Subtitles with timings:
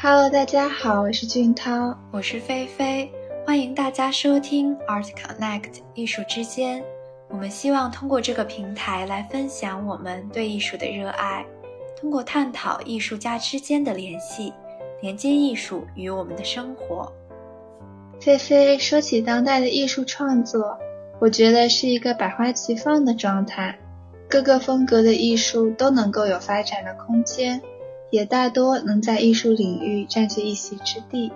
[0.00, 3.10] Hello，大家好，我是俊涛，我是菲菲，
[3.44, 6.84] 欢迎大家收听 Art Connect 艺术之间。
[7.28, 11.44] 我们希望通过这个平台来分享我们对艺术的热爱，
[12.00, 14.52] 通过探讨艺术家之间的联系，
[15.00, 17.12] 连接艺术与我们的生活。
[18.20, 20.78] 菲菲说起当代的艺术创作，
[21.18, 23.76] 我觉得是一个百花齐放的状态，
[24.28, 27.60] 各个风格的艺术都能够有发展的空间。
[28.10, 31.32] 也大多能在艺术领域占据一席之地。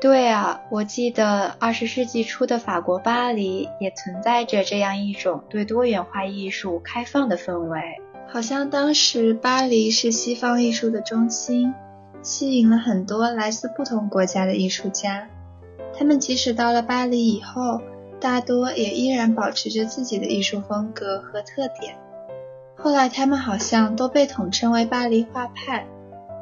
[0.00, 7.80] 对啊，我记得二十世纪初的法国巴黎也存在着这样一种对多元化艺术开放的氛围。
[8.28, 11.72] 好像当时巴黎是西方艺术的中心，
[12.22, 15.28] 吸引了很多来自不同国家的艺术家。
[15.96, 17.80] 他们即使到了巴黎以后，
[18.18, 21.96] 大多也依然保持着自己的艺术风格和特点。
[22.82, 25.86] 后来，他们好像都被统称为巴黎画派。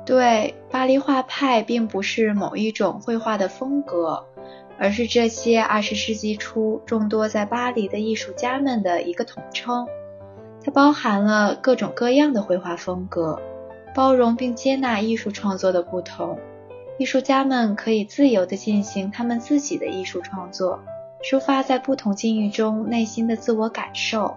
[0.07, 4.25] 对，巴黎画派并不是某一种绘画的风格，
[4.79, 9.87] 而是这些二十世纪初众多在巴黎的艺术家们的一个统称。
[10.65, 13.39] 它包含了各种各样的绘画风格，
[13.95, 16.39] 包容并接纳艺术创作的不同。
[16.97, 20.81] 艺术家们可以自由地进行他们自己的艺术创作，
[21.23, 24.35] 抒发在不同境遇中内心的自我感受。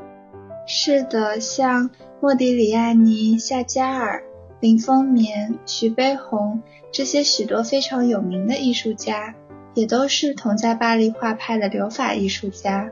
[0.66, 1.90] 是的，像
[2.22, 4.24] 莫迪里亚尼、夏加尔、
[4.62, 6.62] 林风眠、徐悲鸿
[6.92, 9.36] 这些许多非常有名的艺术家，
[9.74, 12.90] 也都是同在巴黎画派的留法艺术家。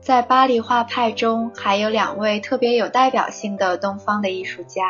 [0.00, 4.82] 在巴黎画派中，还有两位特别有代表性的东方的艺术家，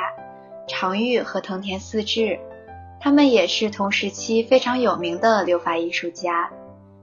[0.67, 2.39] 常玉和藤田四治，
[2.99, 6.51] 他们也是同时期非常有名的留法艺术家。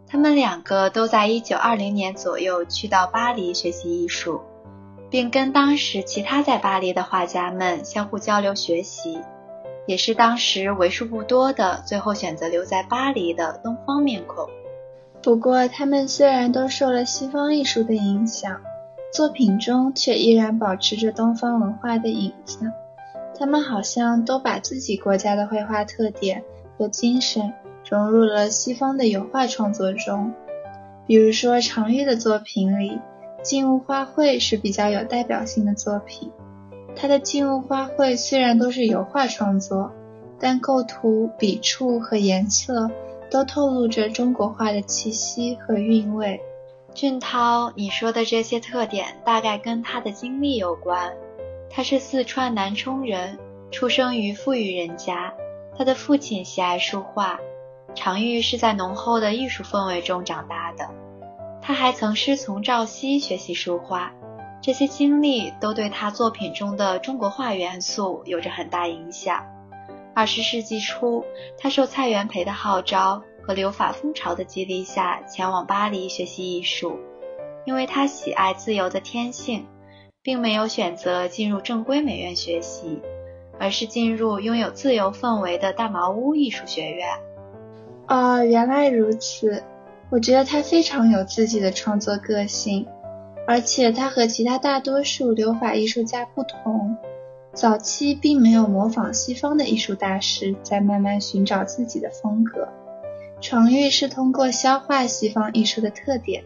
[0.07, 4.41] 他们两个都在一九二零年左右去到巴黎学习艺术。
[5.13, 9.21] 并跟当时其他在巴黎的画家们相互交流学习，
[9.85, 14.49] 也是当时为数不多的最后选择留在巴黎的东方面孔。
[15.21, 18.59] 不过，他们虽然都受了西方艺术的影响，
[19.13, 22.71] 作品中却依然保持着东方文化的影子。
[23.37, 26.43] 他们好像都把自己国家的绘画特点
[26.75, 27.53] 和精神
[27.87, 30.33] 融入了西方的油画创作中，
[31.05, 32.99] 比如说常玉的作品里。
[33.43, 36.31] 静物花卉是比较有代表性的作品。
[36.95, 39.91] 他的静物花卉虽然都是油画创作，
[40.39, 42.89] 但构图、笔触和颜色
[43.29, 46.39] 都透露着中国画的气息和韵味。
[46.93, 51.11] 俊涛，你说的这些特点大概跟他的经历有关。
[51.69, 53.39] 他是四川南充人，
[53.71, 55.33] 出生于富裕人家。
[55.75, 57.39] 他的父亲喜爱书画，
[57.95, 60.87] 常玉是在浓厚的艺术氛围中长大的。
[61.65, 64.11] 他还曾师从赵熙学习书画，
[64.61, 69.45] 这些经历都对他作品中的中国画元素有着很大影响。
[70.13, 71.23] 二十世纪初，
[71.57, 76.99] 他受蔡元培的号召和留法风潮的激励下，前往巴黎学习艺术。
[77.65, 79.65] 因为他喜爱自由的天性，
[80.21, 82.99] 并没有选择进入正规美院学习，
[83.57, 87.07] 而是进入拥有自由氛围的大茅屋艺术学院。
[88.09, 89.63] 哦，原来如此。
[90.13, 92.85] 我觉得他非常有自己的创作个性，
[93.47, 96.95] 而且他和其他大多数留法艺术家不同，
[97.51, 102.69] 早期并没有模仿西方的艺术大师，在慢慢寻找自己的风格。
[103.41, 106.43] 常玉是通过消化西方艺术的特点，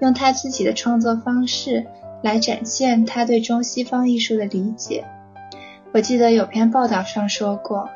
[0.00, 1.86] 用他自己的创作方式
[2.22, 5.04] 来展现他对中西方艺术的理解。
[5.92, 7.90] 我记得有篇报道上说过，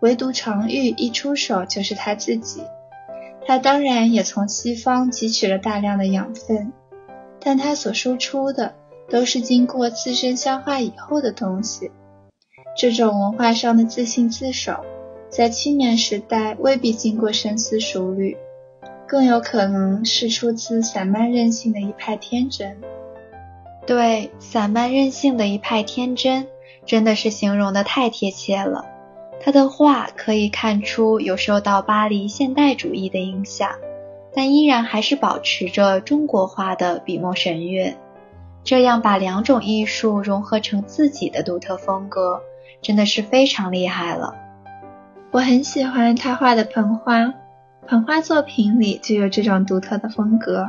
[0.00, 2.60] 唯独常玉一出手就是他自己。
[3.48, 6.70] 他当然也从西方汲取了大量的养分，
[7.40, 8.74] 但他所输出的
[9.08, 11.90] 都是经过自身消化以后的东西。
[12.76, 14.84] 这种文化上的自信自守，
[15.30, 18.36] 在青年时代未必经过深思熟虑，
[19.06, 22.76] 更有可能是出自散漫任性的一派天真。
[23.86, 26.46] 对，散漫任性的一派天真，
[26.84, 28.84] 真的是形容的太贴切了。
[29.40, 33.70] 他的画可以看出有受到巴黎现代主义的影响，
[34.34, 37.94] 但依然还是保持着中国画的笔墨神韵。
[38.64, 42.42] 这样把两种艺术融合成自己的独特风格，
[42.82, 44.34] 真的是非常厉害了。
[45.30, 47.32] 我很喜欢他画的盆花，
[47.86, 50.68] 盆花作品里就有这种独特的风格。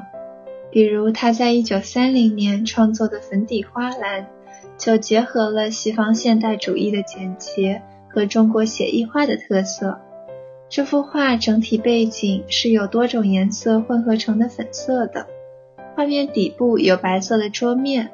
[0.72, 4.28] 比如他在一九三零年创作的粉底花篮，
[4.78, 7.82] 就结合了西方现代主义的简洁。
[8.10, 10.00] 和中国写意画的特色，
[10.68, 15.28] 这幅画整体背景是由多种颜色混合成的粉色的，
[15.96, 18.12] 画面底部有白色的桌面，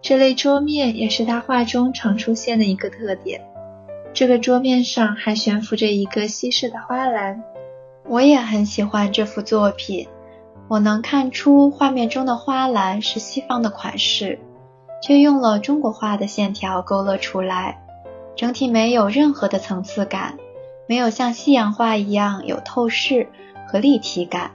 [0.00, 3.42] 这类桌面也是他画中常出现的一个特点。
[4.12, 7.42] 这个桌面上还悬浮着一个西式的花篮。
[8.08, 10.08] 我也很喜欢这幅作品。
[10.68, 14.38] 我能看出画面中的花篮是西方的款式，
[15.02, 17.85] 却用了中国画的线条勾勒出来，
[18.36, 20.38] 整体没有任何的层次感，
[20.86, 23.28] 没有像西洋画一样有透视
[23.66, 24.52] 和立体感，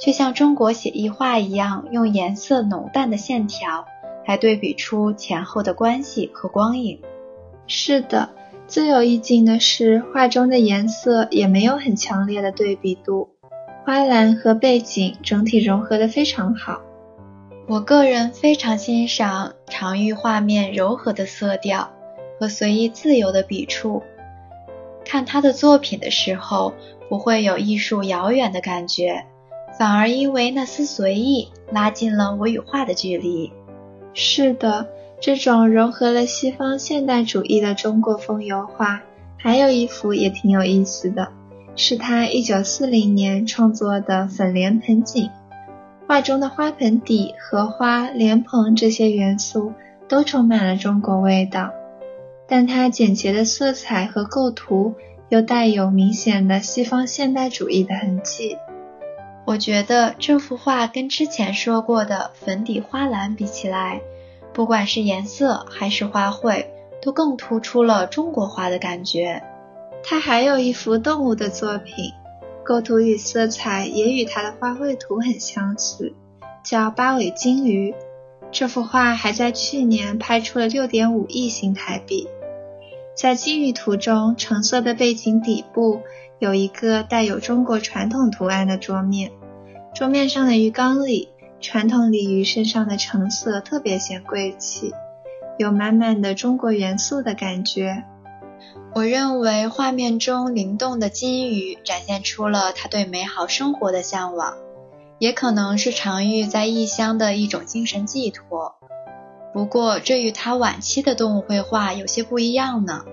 [0.00, 3.86] 却像中国写意画一样用颜色浓淡的线条
[4.26, 7.00] 来对比出前后的关系和光影。
[7.66, 8.30] 是的，
[8.68, 13.30] 最有意境的是画中的颜色也没有很强烈的对比度。
[13.84, 16.80] 花篮和背景整体融合的非常好，
[17.66, 21.90] 我个人非常欣赏常玉画面柔和的色调
[22.38, 24.02] 和随意自由的笔触。
[25.04, 26.74] 看他的作品的时候，
[27.08, 29.26] 不会有艺术遥远的感觉，
[29.78, 33.52] 反而因为那丝随意，拉近了我与画的距离。
[34.14, 34.88] 是的，
[35.20, 39.02] 这种融合了西方现代主义的中国风油画，
[39.36, 41.28] 还有一幅也挺有意思的。
[41.76, 45.28] 是他一九四零年创作的粉莲盆景，
[46.06, 49.72] 画中的花盆底、荷花、莲蓬这些元素
[50.08, 51.72] 都充满了中国味道，
[52.46, 54.94] 但它简洁的色彩和构图
[55.28, 58.58] 又带有明显的西方现代主义的痕迹。
[59.46, 64.00] 我觉得这幅画跟之前说过的粉底花篮比起来，
[64.52, 66.66] 不管是颜色还是花卉，
[67.02, 69.42] 都更突出了中国画的感觉。
[70.02, 72.12] 他还有一幅动物的作品，
[72.62, 76.14] 构图与色彩也与他的花卉图很相似，
[76.62, 77.94] 叫八尾金鱼。
[78.54, 82.28] 这幅画还在去年拍出了六点五亿新台币。
[83.16, 86.02] 在金鱼图中，橙色的背景底部
[86.38, 89.32] 有一个带有中国传统图案的桌面，
[89.92, 91.30] 桌面上的鱼缸里，
[91.60, 94.94] 传统鲤鱼身上的橙色特别显贵气，
[95.58, 98.04] 有满满的中国元素的感觉。
[98.94, 104.54] 我认为画面中灵动的金鱼展现出了他对美好生活的向往，
[105.18, 108.76] 也可能是常玉在异乡的一种精神寄托。
[109.52, 113.04] 不过，这与他晚期的动物绘画有些不一样呢。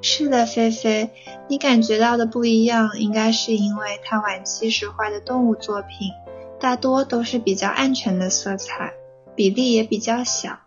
[0.00, 1.10] 是的，菲菲，
[1.48, 6.10] 你感觉到的不一样，应该是因为他晚期时画的动物作品
[6.60, 8.92] 大多都是比较暗沉的色彩，
[9.34, 10.58] 比例也比较小，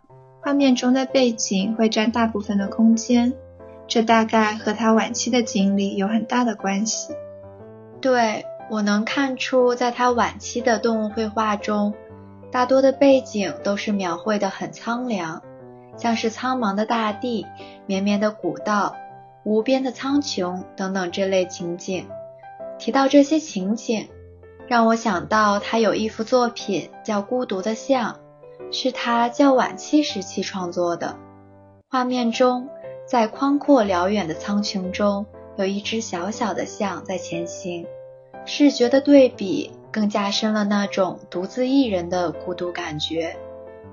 [0.42, 3.34] 画面中的背景会占大部分的空间。
[3.88, 7.14] 这大概和他晚期的经历有很大的关系。
[8.02, 11.94] 对我能看出，在他晚期的动物绘画中，
[12.52, 15.42] 大多的背景都是描绘的很苍凉，
[15.98, 17.46] 像是苍茫的大地、
[17.86, 18.96] 绵绵的古道、
[19.44, 22.08] 无边的苍穹等等这类情景。
[22.78, 24.10] 提到这些情景，
[24.68, 28.20] 让我想到他有一幅作品叫《孤独的象》，
[28.72, 31.16] 是他较晚期时期创作的，
[31.90, 32.70] 画面中。
[33.08, 35.26] 在宽阔辽远的苍穹中，
[35.56, 37.88] 有一只小小的象在前行，
[38.48, 43.36] 视觉的对比更加深了那种独自一人的孤独感觉，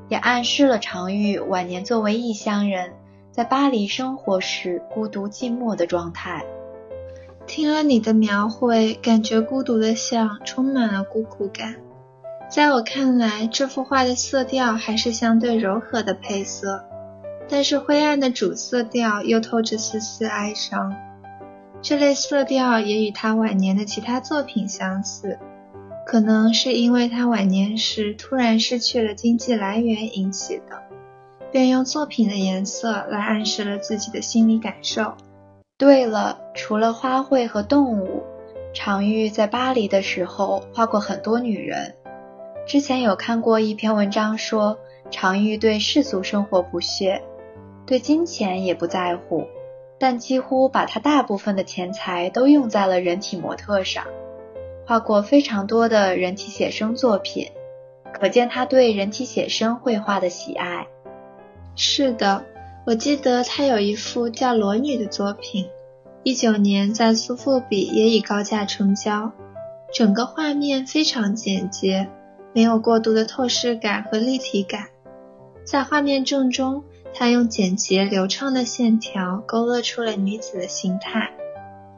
[0.09, 2.93] 也暗示了常玉晚年作为异乡人
[3.33, 6.45] 在巴黎生活时孤独寂寞的状态。
[7.47, 11.75] 听了你的描绘，感觉孤独的像充满了孤苦感。
[12.49, 16.85] 在我看来，这幅画的色调还是相对柔和的配色。
[17.49, 20.95] 但是灰暗的主色调又透着丝丝哀伤，
[21.85, 25.39] 这类色调也与他晚年的其他作品相似，
[26.07, 30.83] 可能是因为他晚年时突然失去了经济来源引起的，
[31.53, 35.13] 便用作品的颜色来暗示了自己的心理感受。
[35.77, 38.23] 对了，除了花卉和动物，
[38.73, 41.95] 常玉在巴黎的时候画过很多女人。
[42.67, 44.79] 之前有看过一篇文章说，
[45.11, 47.23] 常玉对世俗生活不屑。
[47.85, 49.45] 对金钱也不在乎，
[50.07, 54.05] 但几乎把他大部分的钱财都用在了人体模特上，
[54.85, 57.49] 画过非常多的人体写生作品，
[58.13, 60.89] 可见他对人体写生绘画的喜爱。
[61.75, 62.45] 是的，
[62.85, 65.71] 我记得他有一幅叫《裸女》的作品，
[66.23, 69.33] 一九年在苏富比也以高价成交。
[69.91, 72.09] 整个画面非常简洁，
[72.53, 74.89] 没有过度的透视感和立体感，
[75.65, 76.85] 在画面正中。
[77.17, 81.31] 他用简洁流畅的线条勾勒出了女子的形态。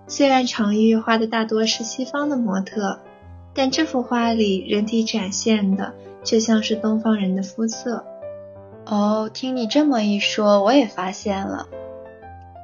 [0.07, 3.01] 虽然常玉画的大多是西方的模特，
[3.55, 8.05] 但这幅画里人体展现的却像是东方人的肤色。
[8.85, 11.67] 哦，听你这么一说，我也发现了，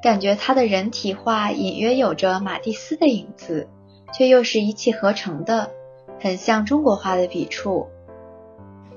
[0.03, 3.67] 感觉他的人体画隐约有着马蒂斯的影子，
[4.13, 5.71] 却又是一气呵成的，
[6.21, 7.89] 很像中国画的笔触。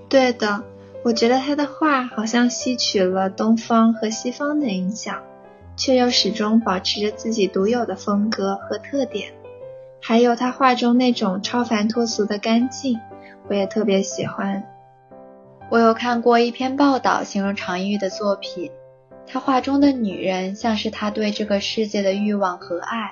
[0.10, 0.62] 对的。
[1.06, 5.22] 我觉得他的画好像吸取了东方和西方的影响，
[5.78, 9.32] 却又始终保持着自己独有的风格和特点。
[10.02, 13.00] 还有他画中那种超凡脱俗的干净，
[13.48, 14.64] 我也特别喜欢。
[15.70, 18.72] 我有看过一篇报道，形容常玉的作品，
[19.28, 23.12] 他画中的女人像是他对这个世界的欲望和爱，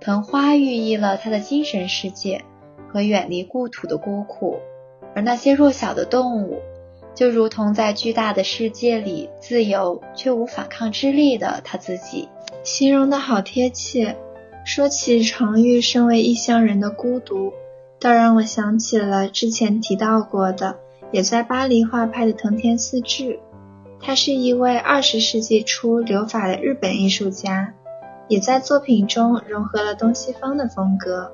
[0.00, 2.42] 盆花寓意了他的精神世界
[2.92, 4.58] 和远离故土的孤苦，
[5.14, 6.60] 而那些弱小的动物，
[7.14, 12.28] 就如同在巨大的世界里自由却无反抗之力的他自己，
[12.64, 14.16] 形容的好贴切。
[14.64, 17.52] 说起常玉身为异乡人的孤独，
[17.98, 20.78] 倒让我想起了之前提到过的，
[21.10, 23.40] 也在巴黎画派的藤田四治。
[24.00, 27.74] 他是一位二十世纪初留法的日本艺术家，
[28.28, 31.32] 也在作品中融合了东西方的风格。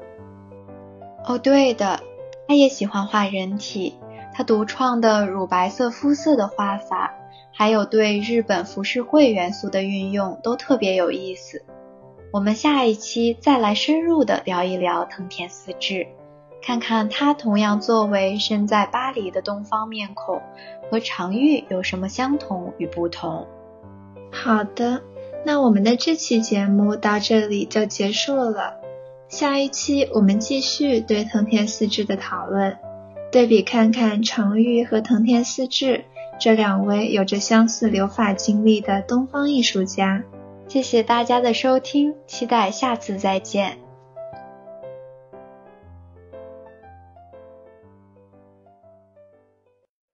[1.24, 2.00] 哦，对的，
[2.46, 3.94] 他也喜欢画人体，
[4.38, 7.12] 他独创的乳白色肤色的画法，
[7.52, 11.64] 还有对日本浮世绘元素的运用，都特别有意思。
[12.32, 16.06] 我们下一期再来深入的聊一聊藤田四治，
[16.62, 20.40] 看看他同样作为身在巴黎的东方面孔，
[20.88, 23.44] 和常玉有什么相同与不同。
[24.30, 25.02] 好的，
[25.44, 28.76] 那我们的这期节目到这里就结束了。
[29.28, 32.78] 下一期我们继续对藤田四治的讨论，
[33.30, 36.04] 对比看看常玉和藤田四治
[36.40, 40.22] 这两位有着相似留法经历的东方艺术家。
[40.66, 43.87] 谢谢大家的收听，期待下次再见。